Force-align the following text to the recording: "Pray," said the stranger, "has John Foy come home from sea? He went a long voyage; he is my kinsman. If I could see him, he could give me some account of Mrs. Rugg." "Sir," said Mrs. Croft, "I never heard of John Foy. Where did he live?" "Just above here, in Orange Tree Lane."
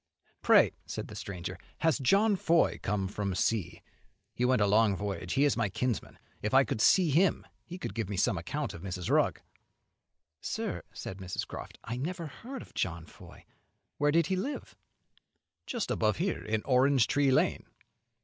"Pray," 0.41 0.71
said 0.87 1.09
the 1.09 1.15
stranger, 1.15 1.59
"has 1.81 1.99
John 1.99 2.35
Foy 2.35 2.79
come 2.81 3.01
home 3.01 3.07
from 3.07 3.35
sea? 3.35 3.83
He 4.33 4.43
went 4.43 4.59
a 4.59 4.65
long 4.65 4.95
voyage; 4.95 5.33
he 5.33 5.43
is 5.45 5.55
my 5.55 5.69
kinsman. 5.69 6.17
If 6.41 6.55
I 6.55 6.63
could 6.63 6.81
see 6.81 7.11
him, 7.11 7.45
he 7.67 7.77
could 7.77 7.93
give 7.93 8.09
me 8.09 8.17
some 8.17 8.35
account 8.35 8.73
of 8.73 8.81
Mrs. 8.81 9.11
Rugg." 9.11 9.41
"Sir," 10.41 10.81
said 10.91 11.19
Mrs. 11.19 11.45
Croft, 11.45 11.77
"I 11.83 11.97
never 11.97 12.25
heard 12.25 12.63
of 12.63 12.73
John 12.73 13.05
Foy. 13.05 13.45
Where 13.99 14.09
did 14.09 14.25
he 14.25 14.35
live?" 14.35 14.75
"Just 15.67 15.91
above 15.91 16.17
here, 16.17 16.43
in 16.43 16.63
Orange 16.65 17.05
Tree 17.05 17.29
Lane." 17.29 17.67